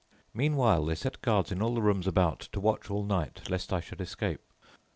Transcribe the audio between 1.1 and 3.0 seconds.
guards in all the rooms about to watch